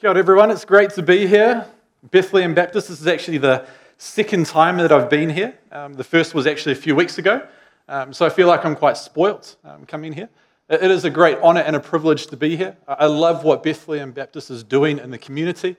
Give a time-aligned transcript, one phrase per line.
[0.00, 0.50] Kia ora, everyone.
[0.50, 1.66] It's great to be here.
[2.10, 3.66] Bethlehem Baptist, this is actually the
[3.98, 5.58] second time that I've been here.
[5.70, 7.46] Um, the first was actually a few weeks ago.
[7.86, 10.30] Um, so I feel like I'm quite spoilt um, coming here.
[10.70, 12.78] It is a great honour and a privilege to be here.
[12.88, 15.76] I I love what Bethlehem Baptist is doing in the community.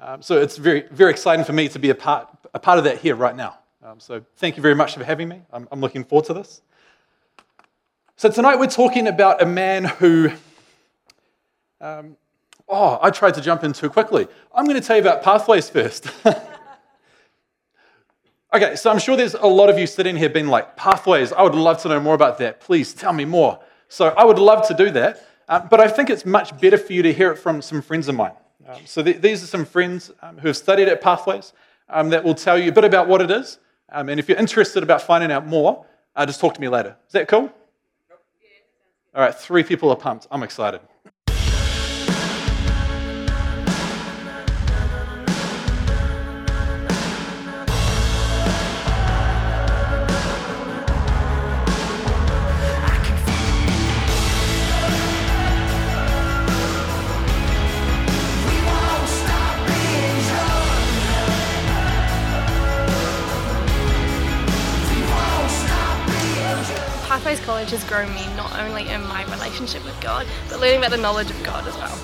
[0.00, 2.84] Um, so it's very, very exciting for me to be a part, a part of
[2.86, 3.60] that here right now.
[3.84, 5.42] Um, so thank you very much for having me.
[5.52, 6.60] I'm, I'm looking forward to this.
[8.16, 10.32] So tonight we're talking about a man who
[11.80, 12.16] um,
[12.70, 14.28] oh, I tried to jump in too quickly.
[14.54, 16.06] I'm going to tell you about pathways first.
[18.54, 21.42] okay, so I'm sure there's a lot of you sitting here being like, pathways, I
[21.42, 22.60] would love to know more about that.
[22.60, 23.60] Please tell me more.
[23.88, 25.26] So I would love to do that.
[25.48, 28.06] Uh, but I think it's much better for you to hear it from some friends
[28.06, 28.32] of mine.
[28.68, 31.52] Um, so th- these are some friends um, who have studied at Pathways
[31.88, 33.58] um, that will tell you a bit about what it is.
[33.90, 35.84] Um, and if you're interested about finding out more,
[36.14, 36.96] uh, just talk to me later.
[37.08, 37.52] Is that cool?
[39.12, 40.28] All right, three people are pumped.
[40.30, 40.80] I'm excited.
[68.00, 70.96] College has grown me not only in my relationship with God, but learning about the
[70.96, 71.96] knowledge of God as well.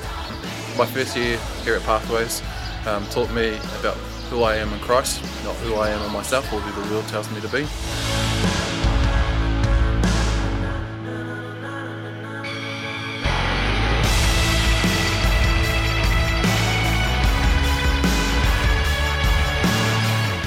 [0.77, 2.43] My first year here at Pathways
[2.87, 3.97] um, taught me about
[4.31, 7.07] who I am in Christ, not who I am in myself or who the world
[7.09, 7.67] tells me to be.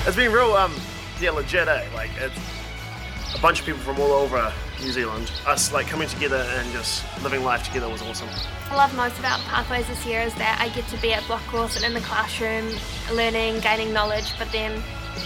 [0.06, 0.74] It's been real, um,
[1.22, 1.88] yeah, legit, eh?
[1.94, 4.52] Like, it's a bunch of people from all over
[4.82, 5.32] New Zealand.
[5.46, 8.30] Us, like, coming together and just living life together was awesome.
[8.70, 11.46] I love most about Pathways this year is that I get to be at block
[11.48, 12.72] course and in the classroom,
[13.14, 14.82] learning, gaining knowledge, but then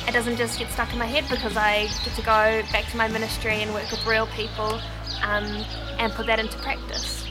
[0.08, 2.98] it doesn't just get stuck in my head because I get to go back to
[2.98, 4.80] my ministry and work with real people
[5.24, 5.66] um,
[6.00, 7.24] and put that into practice.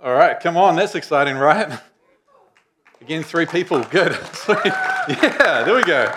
[0.00, 1.76] All right, come on, that's exciting, right?
[3.00, 4.12] Again, three people, good.
[4.48, 6.14] Yeah, there we go.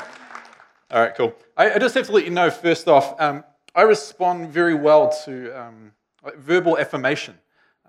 [0.91, 1.33] All right, cool.
[1.57, 3.43] I, I just have to let you know first off, um,
[3.73, 5.93] I respond very well to um,
[6.23, 7.39] like verbal affirmation.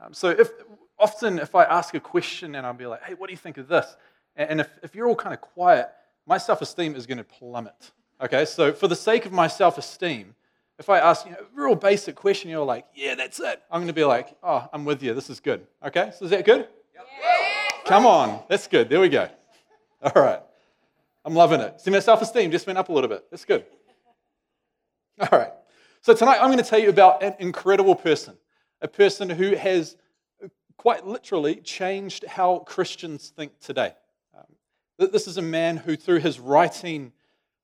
[0.01, 0.51] Um, so if
[0.99, 3.59] often if I ask a question and I'll be like, hey, what do you think
[3.59, 3.95] of this?
[4.37, 5.91] And, and if, if you're all kind of quiet,
[6.25, 7.91] my self-esteem is going to plummet.
[8.19, 10.35] Okay, so for the sake of my self-esteem,
[10.83, 13.63] if I ask you know, a real basic question, you're like, yeah, that's it.
[13.71, 15.15] I'm going to be like, oh, I'm with you.
[15.15, 15.65] This is good.
[15.87, 16.67] Okay, so is that good?
[17.85, 18.89] Come on, that's good.
[18.89, 19.29] There we go.
[20.03, 20.41] All right.
[21.25, 21.81] I'm loving it.
[21.81, 23.25] See, my self esteem just went up a little bit.
[23.31, 23.65] That's good.
[25.21, 25.53] All right.
[26.01, 28.37] So tonight I'm going to tell you about an incredible person,
[28.81, 29.97] a person who has
[30.77, 33.95] quite literally changed how Christians think today.
[34.37, 37.13] Um, this is a man who, through his writing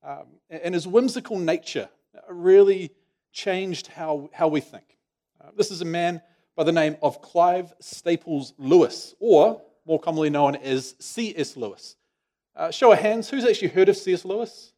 [0.05, 1.89] um, and his whimsical nature,
[2.31, 2.93] really
[3.33, 4.97] changed how, how we think.
[5.41, 6.21] Uh, this is a man
[6.57, 11.57] by the name of Clive Staples Lewis, or more commonly known as C.S.
[11.57, 11.97] Lewis.
[12.57, 14.25] Uh, show of hands, who's actually heard of C.S.
[14.25, 14.73] Lewis?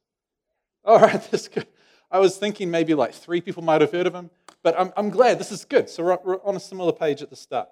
[0.84, 1.66] All right, that's good.
[2.10, 4.30] I was thinking maybe like three people might have heard of him,
[4.62, 5.88] but I'm, I'm glad this is good.
[5.88, 7.68] So we're, we're on a similar page at the start.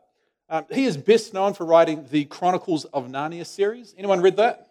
[0.48, 3.94] Um, he is best known for writing the Chronicles of Narnia series.
[3.98, 4.70] Anyone read that?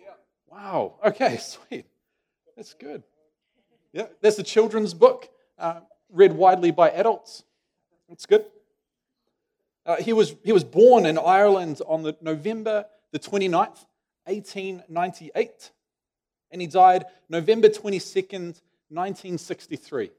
[0.00, 0.14] Yeah.
[0.48, 0.94] Wow.
[1.04, 1.86] Okay, sweet.
[2.56, 3.02] That's good.
[3.92, 5.28] Yeah, that's a children's book,
[5.58, 5.80] uh,
[6.10, 7.44] read widely by adults.
[8.08, 8.44] That's good.
[9.86, 13.86] Uh, he, was, he was born in Ireland on the November the 29th,
[14.24, 15.70] 1898,
[16.50, 20.10] and he died November 22nd, 1963.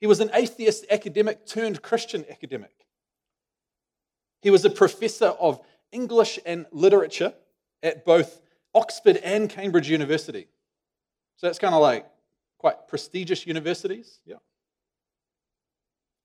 [0.00, 2.72] He was an atheist academic turned Christian academic.
[4.42, 5.60] He was a professor of
[5.92, 7.34] English and literature
[7.82, 8.40] at both
[8.74, 10.48] Oxford and Cambridge University.
[11.36, 12.06] So that's kind of like
[12.60, 14.20] quite prestigious universities.
[14.26, 14.36] Yeah.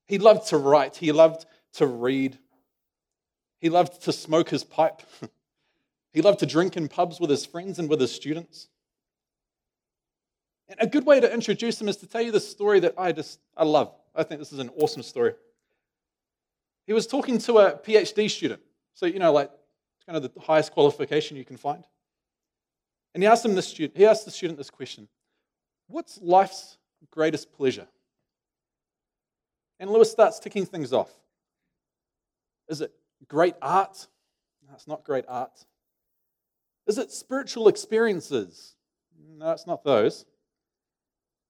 [0.06, 1.46] He loved to write, he loved
[1.76, 2.38] to read,
[3.60, 5.02] he loved to smoke his pipe,
[6.14, 8.68] he loved to drink in pubs with his friends and with his students.
[10.68, 13.14] And a good way to introduce him is to tell you the story that I
[13.14, 13.94] just I love.
[14.14, 15.36] I think this is an awesome story.
[16.86, 18.62] He was talking to a PhD student.
[18.94, 19.52] So, you know, like
[20.06, 21.86] kind of the highest qualification you can find.
[23.14, 25.08] And he asked him this student, he asked the student this question:
[25.88, 26.78] What's life's
[27.12, 27.88] greatest pleasure?
[29.80, 31.12] And Lewis starts ticking things off.
[32.68, 32.92] Is it
[33.28, 34.08] great art?
[34.68, 35.66] No, it's not great art.
[36.88, 38.76] Is it spiritual experiences?
[39.38, 40.26] No, it's not those.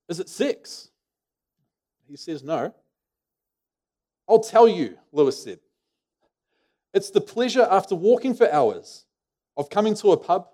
[0.09, 0.89] Is it sex?
[2.07, 2.73] He says no.
[4.27, 5.59] I'll tell you, Lewis said.
[6.93, 9.05] It's the pleasure after walking for hours
[9.57, 10.47] of coming to a pub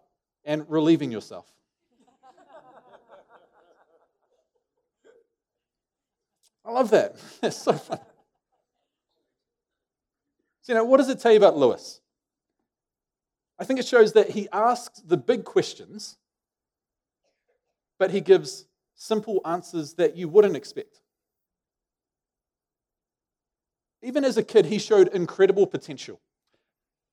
[0.43, 1.45] and relieving yourself.
[6.65, 7.15] I love that.
[7.43, 7.99] It's so fun.
[10.61, 12.01] So, you know, what does it tell you about Lewis?
[13.59, 16.17] I think it shows that he asks the big questions,
[17.97, 18.65] but he gives
[18.95, 20.99] simple answers that you wouldn't expect.
[24.03, 26.19] Even as a kid, he showed incredible potential.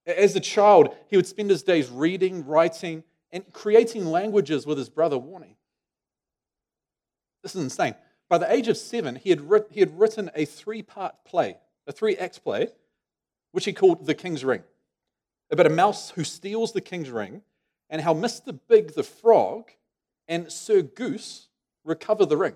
[0.05, 4.89] As a child, he would spend his days reading, writing, and creating languages with his
[4.89, 5.55] brother Warnie.
[7.43, 7.95] This is insane.
[8.29, 11.57] By the age of seven, he had, writ- he had written a three part play,
[11.87, 12.69] a three act play,
[13.51, 14.63] which he called The King's Ring,
[15.51, 17.41] about a mouse who steals the king's ring
[17.89, 18.57] and how Mr.
[18.67, 19.71] Big the frog
[20.27, 21.47] and Sir Goose
[21.83, 22.53] recover the ring.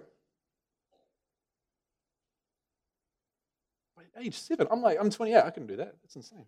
[3.97, 5.95] By age seven, I'm like, I'm 28, I can do that.
[6.03, 6.45] That's insane.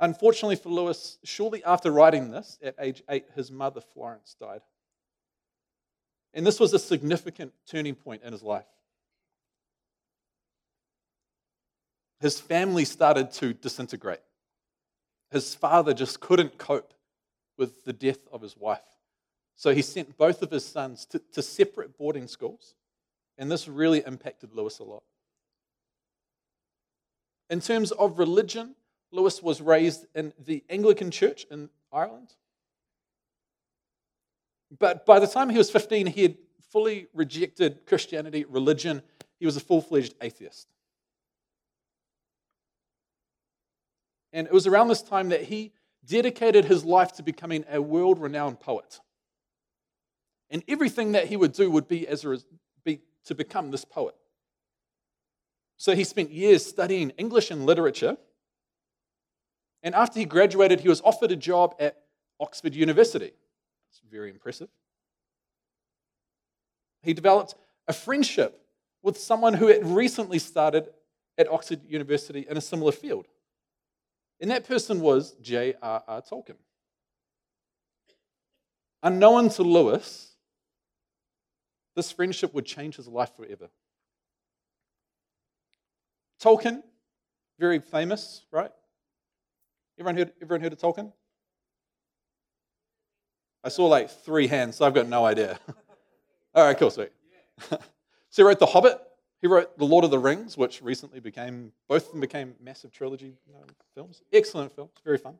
[0.00, 4.62] Unfortunately for Lewis, shortly after writing this, at age eight, his mother Florence died.
[6.34, 8.66] And this was a significant turning point in his life.
[12.20, 14.20] His family started to disintegrate.
[15.30, 16.94] His father just couldn't cope
[17.58, 18.80] with the death of his wife.
[19.56, 22.74] So he sent both of his sons to, to separate boarding schools.
[23.38, 25.02] And this really impacted Lewis a lot.
[27.50, 28.74] In terms of religion,
[29.10, 32.34] Lewis was raised in the Anglican church in Ireland.
[34.78, 36.36] But by the time he was 15, he had
[36.70, 39.02] fully rejected Christianity, religion.
[39.38, 40.68] He was a full fledged atheist.
[44.32, 45.72] And it was around this time that he
[46.06, 49.00] dedicated his life to becoming a world renowned poet.
[50.50, 52.38] And everything that he would do would be, as a,
[52.82, 54.14] be to become this poet.
[55.76, 58.16] So he spent years studying English and literature.
[59.82, 61.96] And after he graduated, he was offered a job at
[62.40, 63.32] Oxford University.
[63.92, 64.70] It's very impressive.
[67.02, 67.54] He developed
[67.86, 68.58] a friendship
[69.02, 70.88] with someone who had recently started
[71.36, 73.26] at Oxford University in a similar field.
[74.40, 76.22] And that person was J.R.R.
[76.22, 76.56] Tolkien.
[79.02, 80.36] Unknown to Lewis,
[81.94, 83.68] this friendship would change his life forever.
[86.40, 86.82] Tolkien,
[87.58, 88.70] very famous, right?
[89.98, 91.12] Everyone heard, everyone heard of Tolkien?
[93.64, 95.58] I saw like three hands, so I've got no idea.
[96.54, 97.12] All right, cool, sweet.
[97.70, 97.78] so
[98.36, 99.00] he wrote The Hobbit.
[99.40, 102.92] He wrote The Lord of the Rings, which recently became, both of them became massive
[102.92, 103.60] trilogy know,
[103.94, 104.22] films.
[104.32, 105.38] Excellent films, very fun.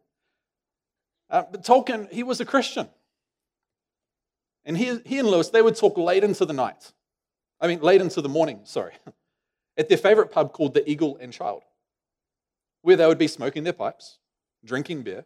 [1.31, 2.89] Uh, but Tolkien, he was a Christian.
[4.65, 6.93] And he, he and Lewis, they would talk late into the night.
[7.61, 8.95] I mean, late into the morning, sorry,
[9.77, 11.63] at their favorite pub called the Eagle and Child,
[12.83, 14.19] where they would be smoking their pipes,
[14.65, 15.25] drinking beer,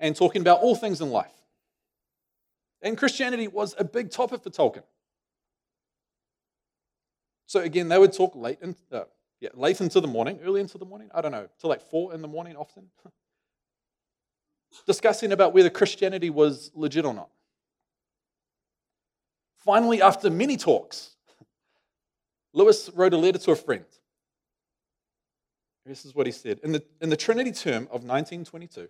[0.00, 1.37] and talking about all things in life.
[2.82, 4.84] And Christianity was a big topic for Tolkien.
[7.46, 9.04] So again, they would talk late, in, uh,
[9.40, 11.08] yeah, late into the morning, early into the morning.
[11.14, 12.88] I don't know, till like four in the morning often,
[14.86, 17.30] discussing about whether Christianity was legit or not.
[19.64, 21.16] Finally, after many talks,
[22.52, 23.84] Lewis wrote a letter to a friend.
[25.84, 26.60] This is what he said.
[26.62, 28.88] In the, in the Trinity term of 1922,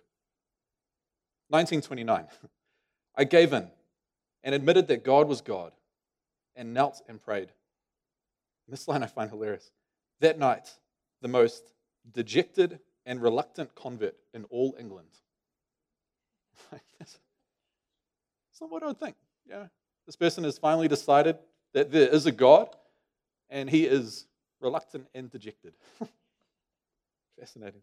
[1.47, 2.27] 1929,
[3.15, 3.69] I gave in
[4.43, 5.71] and admitted that God was God
[6.55, 7.49] and knelt and prayed.
[8.67, 9.71] This line I find hilarious.
[10.19, 10.69] That night,
[11.21, 11.73] the most
[12.13, 15.09] dejected and reluctant convert in all England.
[16.71, 17.17] That's
[18.61, 19.15] not what I would think.
[19.47, 19.67] Yeah,
[20.05, 21.37] this person has finally decided
[21.73, 22.75] that there is a God
[23.49, 24.27] and he is
[24.59, 25.73] reluctant and dejected.
[27.39, 27.81] Fascinating.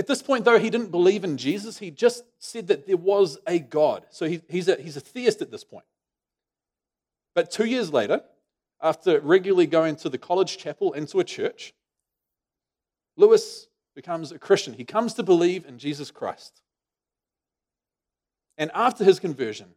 [0.00, 1.76] At this point, though, he didn't believe in Jesus.
[1.76, 4.06] He just said that there was a God.
[4.08, 5.84] So he, he's, a, he's a theist at this point.
[7.34, 8.22] But two years later,
[8.80, 11.74] after regularly going to the college chapel and to a church,
[13.18, 14.72] Lewis becomes a Christian.
[14.72, 16.62] He comes to believe in Jesus Christ.
[18.56, 19.68] And after his conversion,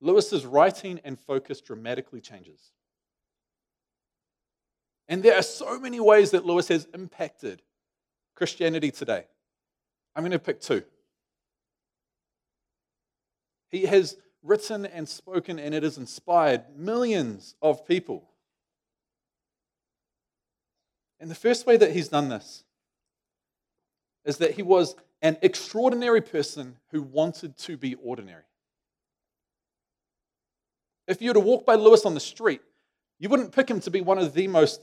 [0.00, 2.72] Lewis's writing and focus dramatically changes.
[5.06, 7.62] And there are so many ways that Lewis has impacted
[8.34, 9.24] Christianity today.
[10.14, 10.82] I'm going to pick two.
[13.68, 18.28] He has written and spoken, and it has inspired millions of people.
[21.20, 22.64] And the first way that he's done this
[24.24, 28.42] is that he was an extraordinary person who wanted to be ordinary.
[31.06, 32.60] If you were to walk by Lewis on the street,
[33.18, 34.82] you wouldn't pick him to be one of the most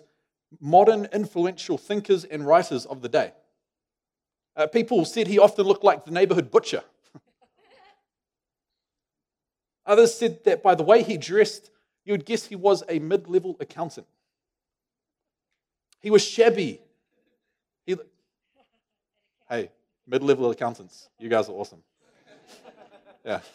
[0.60, 3.34] modern, influential thinkers and writers of the day.
[4.56, 6.84] Uh, people said he often looked like the neighborhood butcher.
[9.86, 11.72] Others said that by the way he dressed,
[12.03, 14.08] you would guess he was a mid level accountant.
[16.01, 16.82] He was shabby.
[17.86, 17.96] He,
[19.50, 19.70] hey,
[20.08, 21.84] mid level accountants, you guys are awesome.
[23.25, 23.41] Yeah.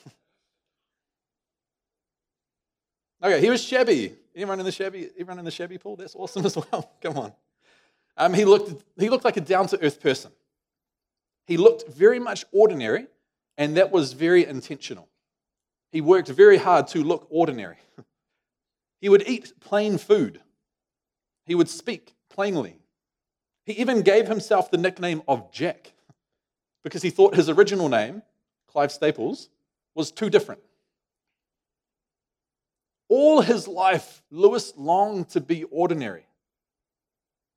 [3.23, 4.15] Okay, he was shabby.
[4.35, 5.09] Anyone in the shabby?
[5.13, 5.97] Everyone in the shabby pool?
[5.97, 6.91] That's awesome as well.
[7.01, 7.33] Come on.
[8.17, 8.83] Um, he looked.
[8.99, 10.33] He looked like a down to earth person.
[11.47, 13.07] He looked very much ordinary,
[13.59, 15.09] and that was very intentional.
[15.93, 17.77] He worked very hard to look ordinary.
[19.01, 20.41] He would eat plain food.
[21.45, 22.79] He would speak plainly.
[23.67, 25.93] He even gave himself the nickname of Jack
[26.83, 28.23] because he thought his original name,
[28.67, 29.51] Clive Staples,
[29.95, 30.63] was too different.
[33.17, 36.27] All his life, Lewis longed to be ordinary,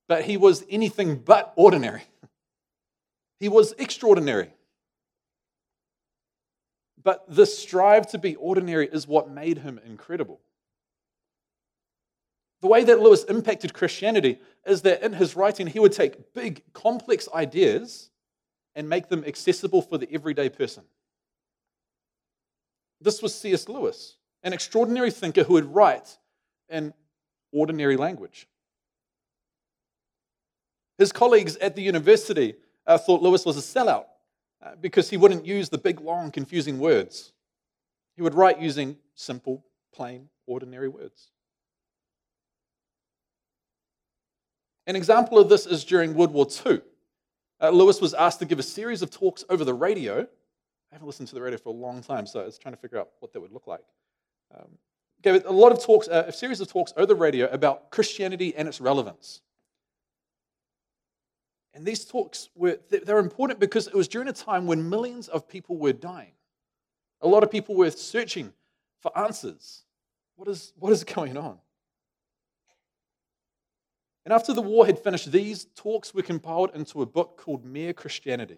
[0.07, 2.03] but he was anything but ordinary.
[3.39, 4.51] He was extraordinary.
[7.03, 10.41] But this strive to be ordinary is what made him incredible.
[12.61, 16.63] The way that Lewis impacted Christianity is that in his writing, he would take big,
[16.73, 18.09] complex ideas
[18.75, 20.83] and make them accessible for the everyday person.
[23.01, 23.67] This was C.S.
[23.69, 26.17] Lewis, an extraordinary thinker who would write
[26.69, 26.93] in
[27.51, 28.47] ordinary language.
[30.97, 32.55] His colleagues at the university
[32.87, 34.05] uh, thought Lewis was a sellout
[34.63, 37.33] uh, because he wouldn't use the big, long, confusing words.
[38.15, 41.29] He would write using simple, plain, ordinary words.
[44.87, 46.79] An example of this is during World War II.
[47.61, 50.21] Uh, Lewis was asked to give a series of talks over the radio.
[50.21, 52.79] I haven't listened to the radio for a long time, so I was trying to
[52.79, 53.83] figure out what that would look like.
[54.55, 54.77] Um,
[55.21, 58.55] gave a lot of talks, uh, a series of talks over the radio about Christianity
[58.55, 59.41] and its relevance.
[61.73, 65.47] And these talks were they're important because it was during a time when millions of
[65.47, 66.31] people were dying.
[67.21, 68.53] A lot of people were searching
[69.01, 69.83] for answers.
[70.35, 71.59] What is, what is going on?
[74.25, 77.93] And after the war had finished, these talks were compiled into a book called Mere
[77.93, 78.57] Christianity.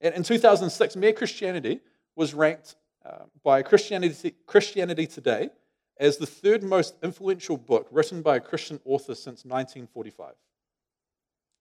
[0.00, 1.80] And in 2006, Mere Christianity
[2.16, 5.50] was ranked uh, by Christianity, Christianity Today
[5.98, 10.34] as the third most influential book written by a Christian author since 1945.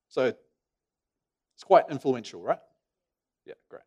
[0.08, 0.34] So
[1.56, 2.60] it's quite influential, right?
[3.46, 3.84] Yeah, great.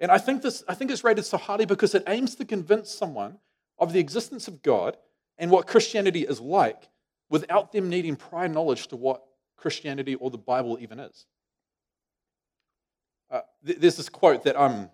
[0.00, 2.90] And I think, this, I think it's rated so highly because it aims to convince
[2.90, 3.38] someone
[3.78, 4.96] of the existence of God
[5.38, 6.88] and what Christianity is like
[7.30, 9.22] without them needing prior knowledge to what
[9.56, 11.26] Christianity or the Bible even is.
[13.30, 14.88] Uh, th- there's this quote that um,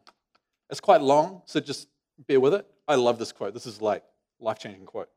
[0.70, 1.88] it's quite long, so just
[2.26, 2.66] bear with it.
[2.86, 3.54] I love this quote.
[3.54, 4.02] This is like
[4.40, 5.08] life-changing quote.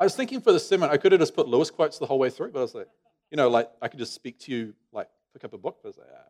[0.00, 2.18] I was thinking for the sermon, I could have just put Lewis quotes the whole
[2.18, 2.88] way through, but I was like,
[3.30, 5.78] you know, like I could just speak to you, like pick up a book.
[5.82, 6.22] But I was like, ah.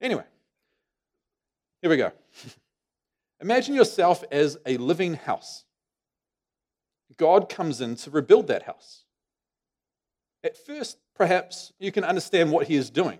[0.00, 0.24] Anyway,
[1.80, 2.12] here we go.
[3.40, 5.64] Imagine yourself as a living house.
[7.16, 9.04] God comes in to rebuild that house.
[10.44, 13.18] At first, perhaps you can understand what he is doing.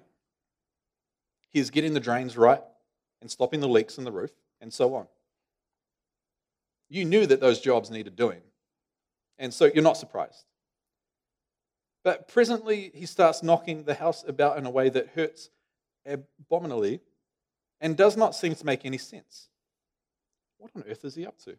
[1.50, 2.62] He is getting the drains right
[3.22, 5.06] and stopping the leaks in the roof and so on.
[6.90, 8.42] You knew that those jobs needed doing,
[9.38, 10.44] and so you're not surprised.
[12.04, 15.48] But presently, he starts knocking the house about in a way that hurts
[16.04, 17.00] abominably
[17.80, 19.48] and does not seem to make any sense.
[20.58, 21.56] What on earth is he up to?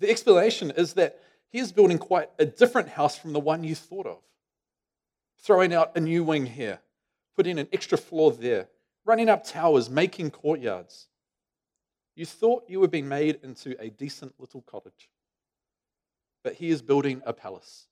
[0.00, 3.74] The explanation is that he is building quite a different house from the one you
[3.74, 4.18] thought of.
[5.40, 6.80] Throwing out a new wing here,
[7.36, 8.68] putting an extra floor there,
[9.04, 11.08] running up towers, making courtyards.
[12.16, 15.10] You thought you were being made into a decent little cottage,
[16.42, 17.86] but he is building a palace.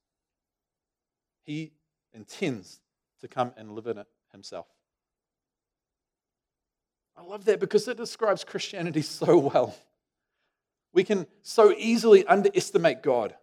[1.45, 1.73] He
[2.14, 2.81] intends
[3.21, 4.66] to come and live in it himself.
[7.16, 9.75] I love that because it describes Christianity so well.
[10.92, 13.35] We can so easily underestimate God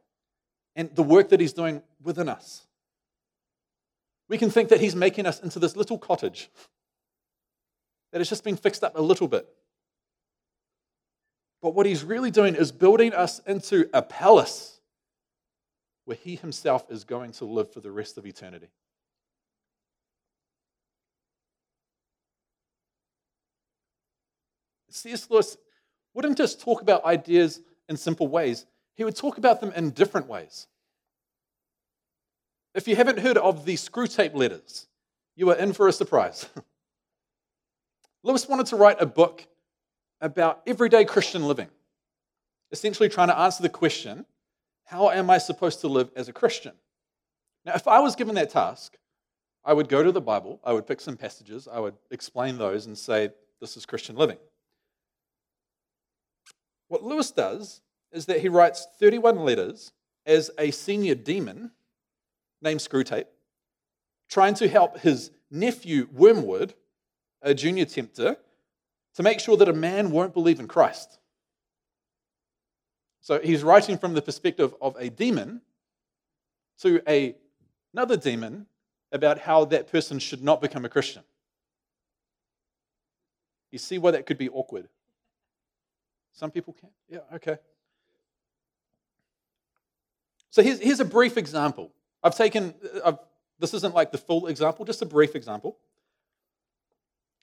[0.76, 2.68] and the work that He's doing within us.
[4.28, 6.50] We can think that He's making us into this little cottage
[8.12, 9.48] that has just been fixed up a little bit.
[11.62, 14.80] But what He's really doing is building us into a palace
[16.06, 18.70] where He Himself is going to live for the rest of eternity.
[24.90, 25.30] C.S.
[25.30, 25.58] Lewis
[26.14, 30.28] wouldn't just talk about ideas in simple ways, he would talk about them in different
[30.28, 30.68] ways.
[32.76, 34.88] If you haven't heard of the Screwtape letters,
[35.36, 36.48] you are in for a surprise.
[38.24, 39.48] Lewis wanted to write a book
[40.22, 41.70] about everyday Christian living,
[42.72, 44.26] essentially trying to answer the question
[44.86, 46.74] how am I supposed to live as a Christian?
[47.64, 48.98] Now, if I was given that task,
[49.64, 52.88] I would go to the Bible, I would pick some passages, I would explain those
[52.88, 53.30] and say,
[53.62, 54.38] this is Christian living.
[56.88, 59.92] What Lewis does is that he writes 31 letters
[60.26, 61.72] as a senior demon
[62.64, 63.28] named Screwtape,
[64.28, 66.74] trying to help his nephew Wormwood,
[67.42, 68.38] a junior tempter,
[69.16, 71.18] to make sure that a man won't believe in Christ.
[73.22, 75.62] So he's writing from the perspective of a demon
[76.82, 77.36] to a,
[77.94, 78.66] another demon
[79.12, 81.24] about how that person should not become a Christian.
[83.72, 84.88] You see why that could be awkward?
[86.34, 86.90] Some people can.
[87.10, 87.58] Yeah, okay.
[90.50, 91.92] So here's, here's a brief example.
[92.24, 93.18] I've taken, uh, I've,
[93.60, 95.78] this isn't like the full example, just a brief example.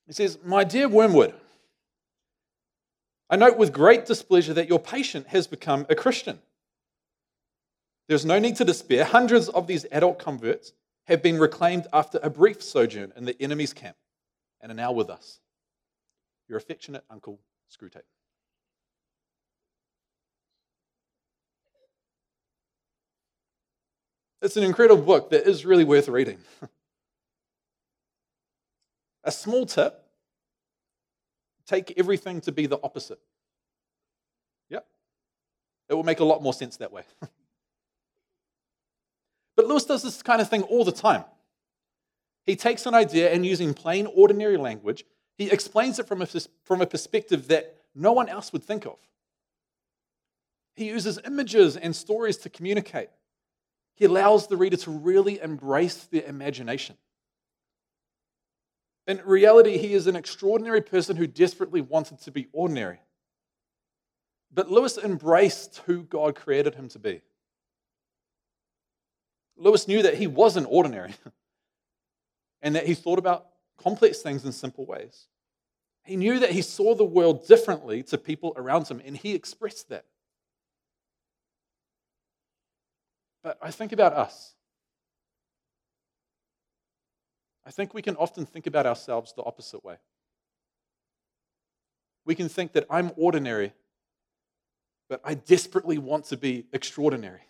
[0.07, 1.35] He says, My dear Wormwood,
[3.29, 6.39] I note with great displeasure that your patient has become a Christian.
[8.09, 9.05] There's no need to despair.
[9.05, 10.73] Hundreds of these adult converts
[11.07, 13.97] have been reclaimed after a brief sojourn in the enemy's camp
[14.61, 15.41] and are now with us.
[16.49, 18.03] Your affectionate Uncle Screwtape.
[24.41, 26.39] It's an incredible book that is really worth reading.
[29.27, 30.03] a small tip
[31.67, 33.19] take everything to be the opposite.
[34.71, 34.87] Yep.
[35.89, 37.03] It will make a lot more sense that way.
[39.57, 41.25] but Lewis does this kind of thing all the time.
[42.45, 45.05] He takes an idea and using plain, ordinary language,
[45.37, 46.27] he explains it from a,
[46.63, 48.97] from a perspective that no one else would think of.
[50.75, 53.09] He uses images and stories to communicate.
[53.95, 56.97] He allows the reader to really embrace their imagination.
[59.07, 62.99] In reality, he is an extraordinary person who desperately wanted to be ordinary.
[64.53, 67.21] But Lewis embraced who God created him to be.
[69.57, 71.15] Lewis knew that he wasn't ordinary
[72.63, 73.47] and that he thought about
[73.79, 75.27] complex things in simple ways.
[76.03, 79.89] He knew that he saw the world differently to people around him, and he expressed
[79.89, 80.05] that.
[83.43, 84.56] But I think about us.
[87.67, 89.97] I think we can often think about ourselves the opposite way.
[92.25, 93.73] We can think that I'm ordinary,
[95.09, 97.41] but I desperately want to be extraordinary.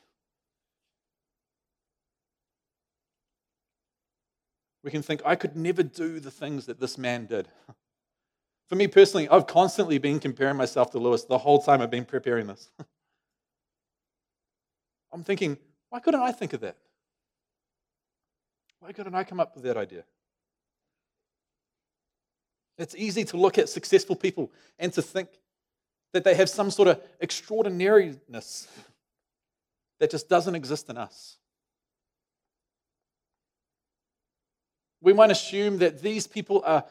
[4.82, 7.48] We can think, I could never do the things that this man did.
[8.68, 12.04] For me personally, I've constantly been comparing myself to Lewis the whole time I've been
[12.04, 12.70] preparing this.
[15.12, 15.58] I'm thinking,
[15.90, 16.76] why couldn't I think of that?
[18.80, 20.04] Why couldn't I come up with that idea?
[22.78, 25.28] It's easy to look at successful people and to think
[26.12, 28.68] that they have some sort of extraordinariness
[29.98, 31.38] that just doesn't exist in us.
[35.00, 36.84] We might assume that these people are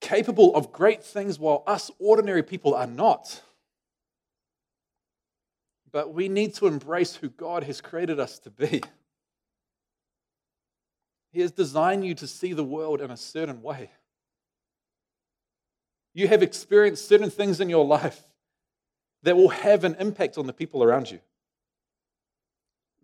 [0.00, 3.42] capable of great things while us ordinary people are not.
[5.92, 8.82] But we need to embrace who God has created us to be.
[11.32, 13.90] He has designed you to see the world in a certain way.
[16.14, 18.22] You have experienced certain things in your life
[19.22, 21.20] that will have an impact on the people around you.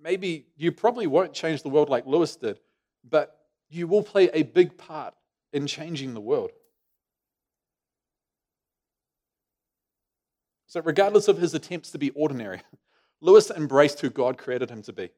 [0.03, 2.59] Maybe you probably won't change the world like Lewis did,
[3.09, 5.15] but you will play a big part
[5.53, 6.51] in changing the world.
[10.67, 12.63] So, regardless of his attempts to be ordinary,
[13.21, 15.11] Lewis embraced who God created him to be.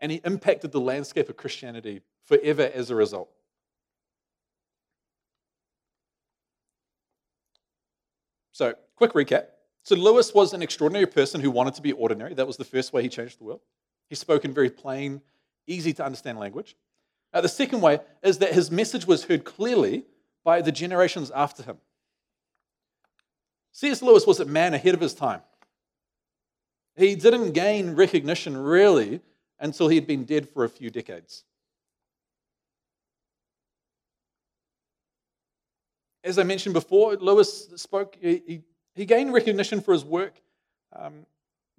[0.00, 3.30] And he impacted the landscape of Christianity forever as a result.
[8.52, 9.46] So, quick recap.
[9.82, 12.34] So, Lewis was an extraordinary person who wanted to be ordinary.
[12.34, 13.60] That was the first way he changed the world.
[14.08, 15.20] He spoke in very plain,
[15.66, 16.76] easy to understand language.
[17.32, 20.04] The second way is that his message was heard clearly
[20.42, 21.78] by the generations after him.
[23.72, 24.00] C.S.
[24.00, 25.42] Lewis was a man ahead of his time.
[26.96, 29.20] He didn't gain recognition really
[29.58, 31.44] until he had been dead for a few decades.
[36.24, 38.62] As I mentioned before, Lewis spoke, he,
[38.94, 40.40] he gained recognition for his work
[40.92, 41.24] um,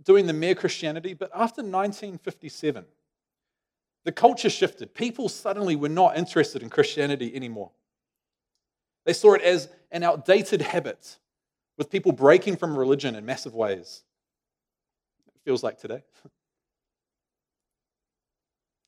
[0.04, 2.86] doing the Mere Christianity, but after 1957,
[4.06, 4.94] the culture shifted.
[4.94, 7.72] People suddenly were not interested in Christianity anymore.
[9.06, 11.18] They saw it as an outdated habit
[11.78, 14.04] with people breaking from religion in massive ways.
[15.28, 16.04] It feels like today.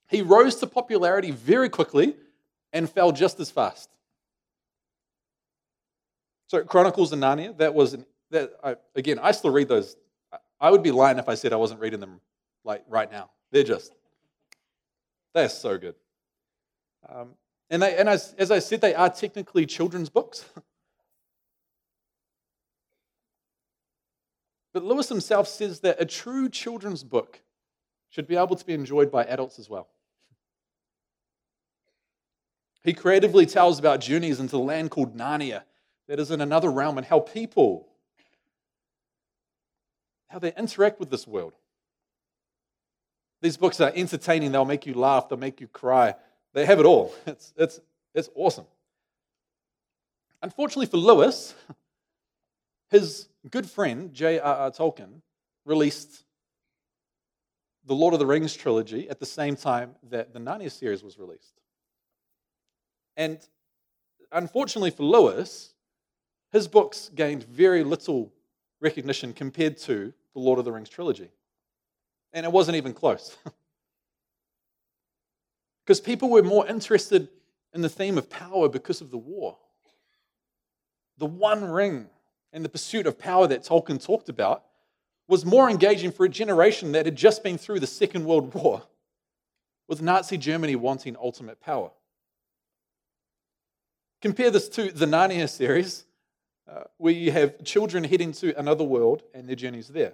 [0.09, 2.15] He rose to popularity very quickly
[2.73, 3.89] and fell just as fast.
[6.47, 9.95] So, Chronicles of Narnia, that was, an, that I, again, I still read those.
[10.59, 12.19] I would be lying if I said I wasn't reading them
[12.65, 13.29] like right now.
[13.51, 13.93] They're just,
[15.35, 15.93] they're so good.
[17.07, 17.35] Um,
[17.69, 20.43] and they, and as, as I said, they are technically children's books.
[24.73, 27.41] but Lewis himself says that a true children's book
[28.09, 29.87] should be able to be enjoyed by adults as well.
[32.83, 35.63] He creatively tells about journeys into the land called Narnia
[36.07, 37.87] that is in another realm and how people
[40.29, 41.53] how they interact with this world.
[43.41, 46.15] These books are entertaining, they'll make you laugh, they'll make you cry.
[46.53, 47.13] They have it all.
[47.25, 47.79] It's, it's,
[48.13, 48.65] it's awesome.
[50.41, 51.55] Unfortunately for Lewis,
[52.89, 54.71] his good friend J.R.R.
[54.71, 55.21] Tolkien
[55.65, 56.23] released
[57.85, 61.17] the Lord of the Rings trilogy at the same time that the Narnia series was
[61.17, 61.58] released.
[63.19, 63.37] And
[64.31, 65.73] unfortunately for Lewis,
[66.53, 68.31] his books gained very little
[68.79, 71.29] recognition compared to the Lord of the Rings trilogy.
[72.31, 73.37] And it wasn't even close.
[75.85, 77.27] because people were more interested
[77.73, 79.57] in the theme of power because of the war.
[81.17, 82.07] The One Ring
[82.53, 84.63] and the pursuit of power that Tolkien talked about
[85.27, 88.83] was more engaging for a generation that had just been through the Second World War,
[89.89, 91.91] with Nazi Germany wanting ultimate power.
[94.21, 96.05] Compare this to the Narnia series,
[96.69, 100.13] uh, where you have children heading to another world and their journeys there.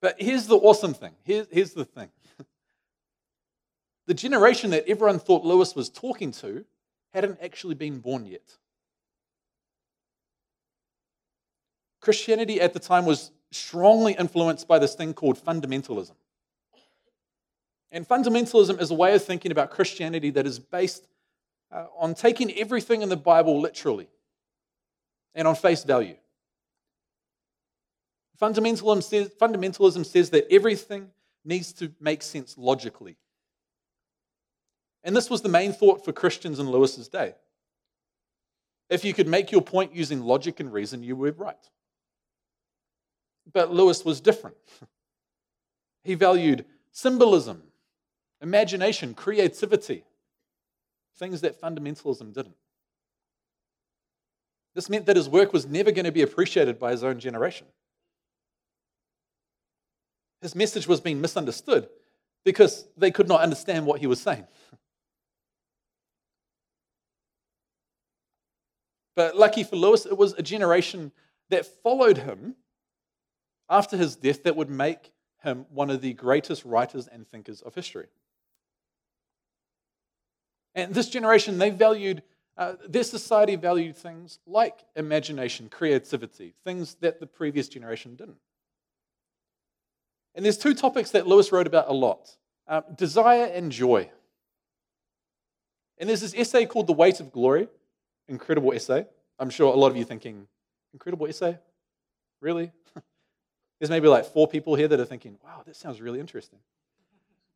[0.00, 1.12] But here's the awesome thing.
[1.24, 2.10] Here's, here's the thing.
[4.06, 6.64] the generation that everyone thought Lewis was talking to
[7.12, 8.58] hadn't actually been born yet.
[12.00, 16.14] Christianity at the time was strongly influenced by this thing called fundamentalism.
[17.92, 21.06] And fundamentalism is a way of thinking about Christianity that is based
[21.70, 24.08] uh, on taking everything in the Bible literally
[25.34, 26.16] and on face value.
[28.40, 31.10] Fundamentalism says, fundamentalism says that everything
[31.44, 33.16] needs to make sense logically.
[35.04, 37.34] And this was the main thought for Christians in Lewis's day.
[38.88, 41.70] If you could make your point using logic and reason, you were right.
[43.52, 44.56] But Lewis was different.
[46.04, 47.62] He valued symbolism,
[48.42, 50.04] imagination, creativity,
[51.16, 52.56] things that fundamentalism didn't.
[54.74, 57.66] This meant that his work was never going to be appreciated by his own generation.
[60.40, 61.88] His message was being misunderstood
[62.44, 64.46] because they could not understand what he was saying.
[69.14, 71.12] But lucky for Lewis, it was a generation
[71.50, 72.56] that followed him
[73.68, 77.74] after his death that would make him one of the greatest writers and thinkers of
[77.74, 78.06] history.
[80.74, 82.22] And this generation, they valued,
[82.56, 88.38] uh, their society valued things like imagination, creativity, things that the previous generation didn't.
[90.34, 92.36] And there's two topics that Lewis wrote about a lot
[92.68, 94.10] um, desire and joy.
[95.98, 97.68] And there's this essay called The Weight of Glory,
[98.28, 99.06] incredible essay.
[99.38, 100.46] I'm sure a lot of you thinking,
[100.92, 101.58] incredible essay?
[102.40, 102.72] Really?
[103.78, 106.58] there's maybe like four people here that are thinking, wow, that sounds really interesting.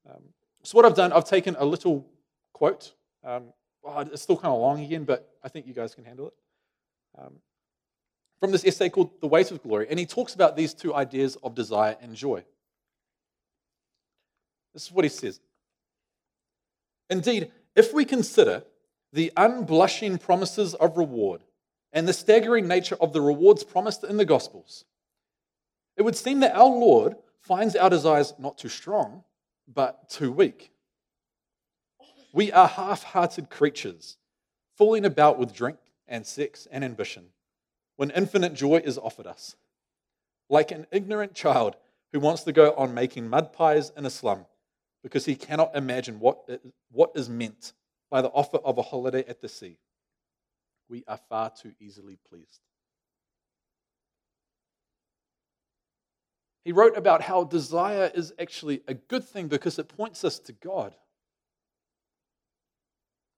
[0.08, 0.22] Um,
[0.62, 2.06] so, what I've done, I've taken a little
[2.52, 2.92] quote.
[3.26, 3.52] Um,
[3.84, 6.34] oh, it's still kind of long again, but I think you guys can handle it.
[7.18, 7.32] Um,
[8.38, 11.36] from this essay called The Weight of Glory, and he talks about these two ideas
[11.42, 12.44] of desire and joy.
[14.72, 15.40] This is what he says.
[17.10, 18.62] Indeed, if we consider
[19.12, 21.42] the unblushing promises of reward
[21.92, 24.84] and the staggering nature of the rewards promised in the Gospels,
[25.96, 29.24] it would seem that our Lord finds our desires not too strong,
[29.66, 30.70] but too weak.
[32.36, 34.18] We are half hearted creatures,
[34.76, 37.28] fooling about with drink and sex and ambition,
[37.96, 39.56] when infinite joy is offered us.
[40.50, 41.76] Like an ignorant child
[42.12, 44.44] who wants to go on making mud pies in a slum
[45.02, 46.46] because he cannot imagine what,
[46.92, 47.72] what is meant
[48.10, 49.78] by the offer of a holiday at the sea.
[50.90, 52.60] We are far too easily pleased.
[56.66, 60.52] He wrote about how desire is actually a good thing because it points us to
[60.52, 60.94] God.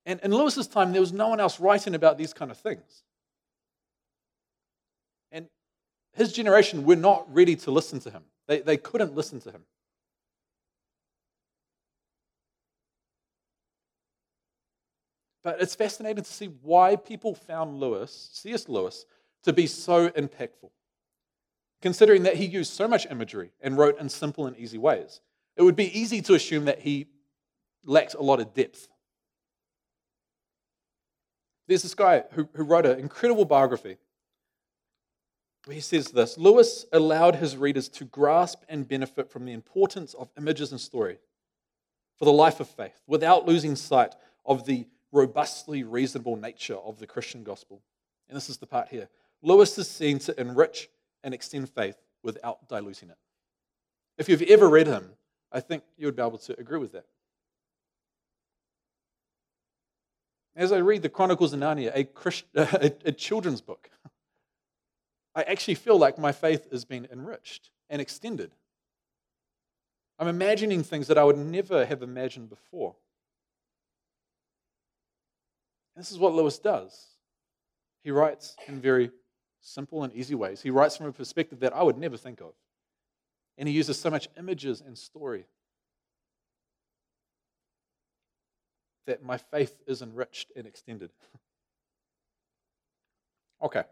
[0.09, 3.03] And in Lewis's time, there was no one else writing about these kind of things.
[5.31, 5.49] And
[6.15, 9.65] his generation were not ready to listen to him, they, they couldn't listen to him.
[15.45, 18.67] But it's fascinating to see why people found Lewis, C.S.
[18.67, 19.05] Lewis,
[19.43, 20.71] to be so impactful,
[21.83, 25.21] considering that he used so much imagery and wrote in simple and easy ways.
[25.55, 27.09] it would be easy to assume that he
[27.85, 28.89] lacked a lot of depth.
[31.69, 33.99] There's this guy who, who wrote an incredible biography
[35.71, 40.31] he says this Lewis allowed his readers to grasp and benefit from the importance of
[40.39, 41.19] images and story
[42.17, 44.15] for the life of faith without losing sight
[44.47, 47.83] of the robustly reasonable nature of the Christian gospel.
[48.29, 49.09] And this is the part here
[49.43, 50.89] Lewis is seen to enrich
[51.23, 53.19] and extend faith without diluting it.
[54.17, 55.11] If you've ever read him,
[55.53, 57.07] I think you would be able to agree with that.
[60.59, 63.89] As I read the Chronicles of Narnia, a, Christ, a, a children's book,
[65.33, 68.51] I actually feel like my faith is being enriched and extended.
[70.19, 72.97] I'm imagining things that I would never have imagined before.
[75.95, 77.07] This is what Lewis does.
[78.03, 79.13] He writes in very
[79.61, 80.61] simple and easy ways.
[80.61, 82.55] He writes from a perspective that I would never think of.
[83.57, 85.47] And he uses so much images and story
[89.09, 91.11] that my faith is enriched and extended.
[93.63, 93.83] okay.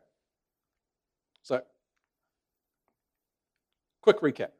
[1.42, 1.62] So,
[4.02, 4.50] quick recap.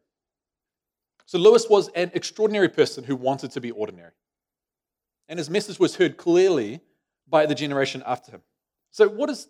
[1.27, 4.13] So, Lewis was an extraordinary person who wanted to be ordinary.
[5.29, 6.81] And his message was heard clearly
[7.29, 8.41] by the generation after him.
[8.91, 9.49] So, what is,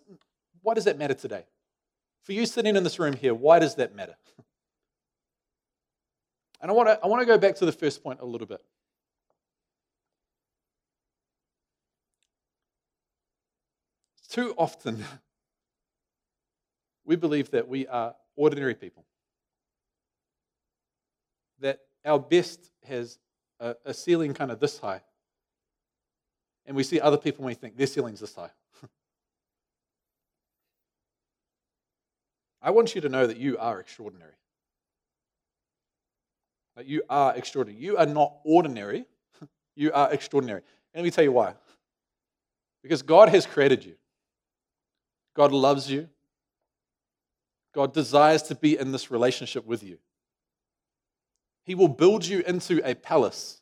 [0.61, 1.45] why does that matter today?
[2.23, 4.15] For you sitting in this room here, why does that matter?
[6.59, 8.47] And I want to, I want to go back to the first point a little
[8.47, 8.59] bit.
[14.37, 15.03] Too often,
[17.05, 19.03] we believe that we are ordinary people,
[21.59, 23.17] that our best has
[23.59, 25.01] a, a ceiling kind of this high,
[26.67, 28.51] and we see other people and we think their ceiling's this high.
[32.61, 34.35] I want you to know that you are extraordinary.
[36.75, 37.83] That you are extraordinary.
[37.83, 39.05] You are not ordinary,
[39.75, 40.61] you are extraordinary.
[40.93, 41.55] And let me tell you why.
[42.83, 43.95] Because God has created you,
[45.37, 46.09] God loves you,
[47.71, 49.99] God desires to be in this relationship with you.
[51.63, 53.61] He will build you into a palace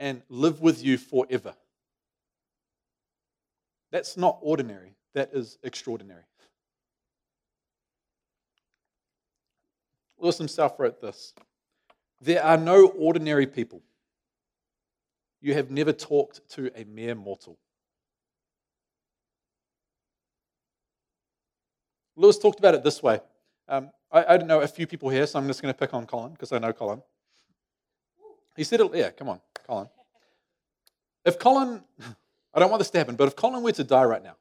[0.00, 1.54] and live with you forever.
[3.90, 6.22] That's not ordinary, that is extraordinary.
[10.18, 11.34] Lewis himself wrote this
[12.22, 13.82] There are no ordinary people.
[15.42, 17.58] You have never talked to a mere mortal.
[22.16, 23.20] Lewis talked about it this way.
[23.68, 25.94] Um, I, I don't know a few people here, so I'm just going to pick
[25.94, 27.02] on Colin because I know Colin.
[28.56, 29.88] He said, it, yeah, come on, Colin.
[31.24, 31.82] If Colin,
[32.54, 34.36] I don't want this to happen, but if Colin were to die right now,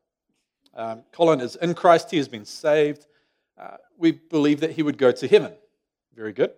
[0.74, 3.06] um, Colin is in Christ, he has been saved.
[3.58, 5.54] Uh, we believe that he would go to heaven.
[6.16, 6.52] Very good.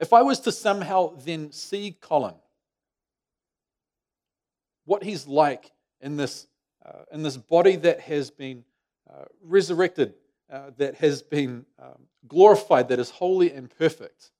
[0.00, 2.34] If I was to somehow then see Colin,
[4.84, 6.46] what he's like in this,
[6.84, 8.64] uh, in this body that has been
[9.08, 10.14] uh, resurrected,
[10.50, 14.30] uh, that has been um, glorified, that is holy and perfect,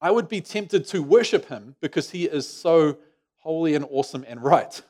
[0.00, 2.98] I would be tempted to worship him because he is so
[3.38, 4.82] holy and awesome and right.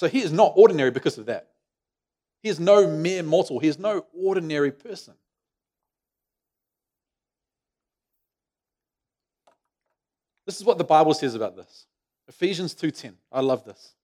[0.00, 1.50] So he is not ordinary because of that.
[2.42, 5.12] He is no mere mortal, he is no ordinary person.
[10.46, 11.86] This is what the Bible says about this.
[12.28, 13.18] Ephesians 2:10.
[13.30, 13.94] I love this.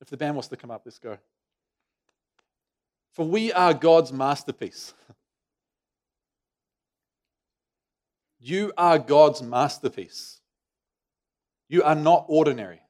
[0.00, 1.18] If the band wants to come up, let's go.
[3.12, 4.94] For we are God's masterpiece.
[8.38, 10.40] You are God's masterpiece.
[11.68, 12.80] You are not ordinary.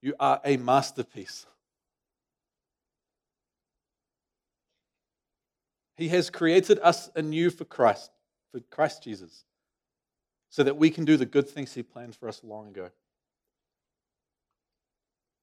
[0.00, 1.46] You are a masterpiece.
[5.96, 8.12] He has created us anew for Christ,
[8.52, 9.44] for Christ Jesus,
[10.48, 12.90] so that we can do the good things He planned for us long ago.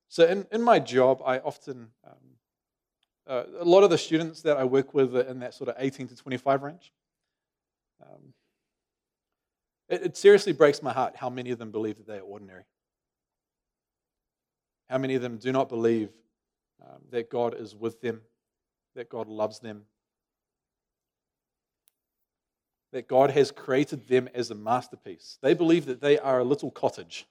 [0.07, 2.34] So, in, in my job, I often, um,
[3.27, 6.07] uh, a lot of the students that I work with in that sort of 18
[6.09, 6.91] to 25 range.
[8.01, 8.33] Um,
[9.89, 12.63] it, it seriously breaks my heart how many of them believe that they are ordinary.
[14.89, 16.09] How many of them do not believe
[16.83, 18.21] um, that God is with them,
[18.95, 19.83] that God loves them,
[22.91, 25.37] that God has created them as a masterpiece.
[25.41, 27.27] They believe that they are a little cottage.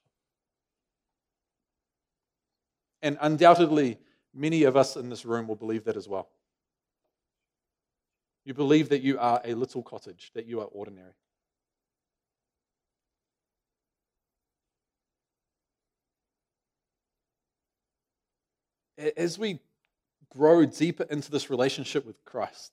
[3.01, 3.99] And undoubtedly,
[4.35, 6.29] many of us in this room will believe that as well.
[8.45, 11.15] You believe that you are a little cottage, that you are ordinary.
[19.17, 19.61] As we
[20.31, 22.73] grow deeper into this relationship with Christ,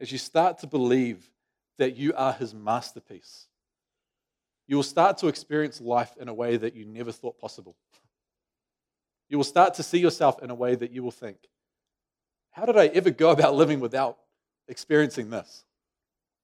[0.00, 1.30] as you start to believe
[1.78, 3.46] that you are his masterpiece,
[4.66, 7.76] you will start to experience life in a way that you never thought possible.
[9.28, 11.38] You will start to see yourself in a way that you will think,
[12.52, 14.18] how did I ever go about living without
[14.68, 15.64] experiencing this?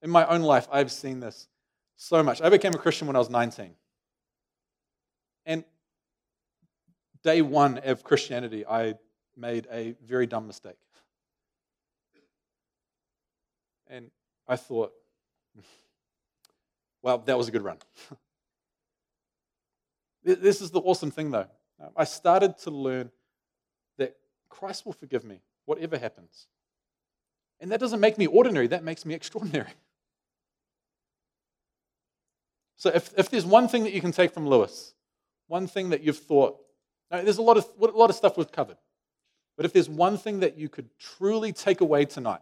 [0.02, 1.48] In my own life, I've seen this
[1.96, 2.42] so much.
[2.42, 3.74] I became a Christian when I was 19.
[5.46, 5.64] And
[7.22, 8.94] day one of Christianity, I
[9.36, 10.76] made a very dumb mistake.
[13.86, 14.10] And
[14.48, 14.92] I thought,
[17.02, 17.78] well, that was a good run.
[20.24, 21.46] this is the awesome thing, though.
[21.80, 23.10] Um, I started to learn
[23.98, 24.16] that
[24.48, 26.46] Christ will forgive me, whatever happens.
[27.60, 29.72] And that doesn't make me ordinary, that makes me extraordinary.
[32.76, 34.94] So, if, if there's one thing that you can take from Lewis,
[35.46, 36.58] one thing that you've thought,
[37.10, 38.78] now, there's a lot, of, a lot of stuff we've covered,
[39.56, 42.40] but if there's one thing that you could truly take away tonight,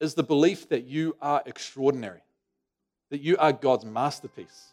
[0.00, 2.22] is the belief that you are extraordinary,
[3.10, 4.72] that you are God's masterpiece.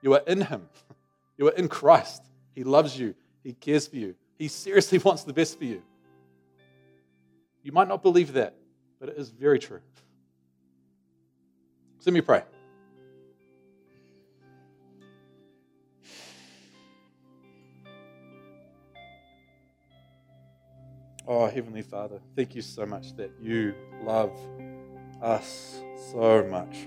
[0.00, 0.68] You are in Him,
[1.36, 2.22] you are in Christ.
[2.56, 3.14] He loves you,
[3.44, 5.82] He cares for you, He seriously wants the best for you.
[7.62, 8.54] You might not believe that,
[8.98, 9.80] but it is very true.
[11.98, 12.42] So let me pray.
[21.28, 24.30] Oh, Heavenly Father, thank you so much that you love
[25.20, 25.80] us
[26.12, 26.86] so much.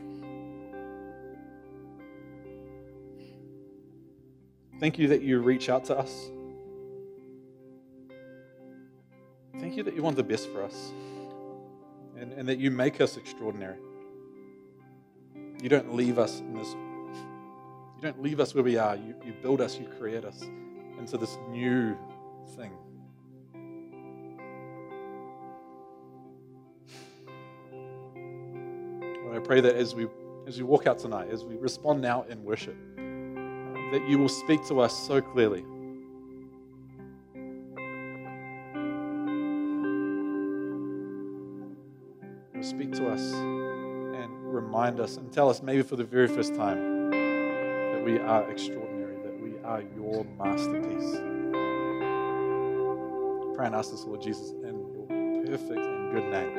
[4.80, 6.30] Thank you that you reach out to us.
[9.60, 10.94] Thank you that you want the best for us
[12.18, 13.78] and, and that you make us extraordinary.
[15.62, 18.96] You don't leave us in this, you don't leave us where we are.
[18.96, 20.44] You, you build us, you create us
[20.98, 21.98] into this new
[22.56, 22.72] thing.
[29.26, 30.08] Lord, I pray that as we
[30.48, 32.76] as we walk out tonight, as we respond now in worship,
[33.92, 35.64] that you will speak to us so clearly.
[42.62, 47.10] Speak to us and remind us and tell us, maybe for the very first time,
[47.12, 51.22] that we are extraordinary, that we are your masterpiece.
[53.56, 55.08] Pray and ask this, Lord Jesus, in your
[55.46, 56.59] perfect and good name.